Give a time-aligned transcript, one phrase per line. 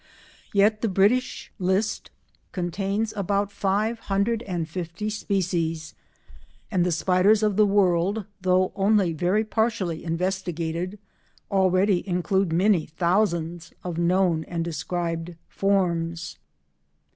[0.51, 2.09] Yet the British List
[2.53, 5.93] contains about five hundred and fifty species,
[6.71, 10.97] and the spiders of the world, though only very partially investigated,
[11.51, 16.39] already include many thousands of known and described forms.